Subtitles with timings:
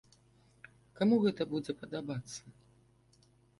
[1.01, 2.41] Каму гэта будзе падабацца?